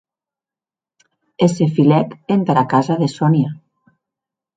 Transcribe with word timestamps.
E 1.45 1.49
se 1.55 1.65
filèc 1.75 2.09
entara 2.37 2.65
casa 2.73 2.95
de 3.03 3.07
Sonia. 3.17 3.51